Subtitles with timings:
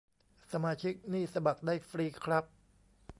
[0.51, 2.45] สมาชิกนี่สมัครได้ฟรีครับ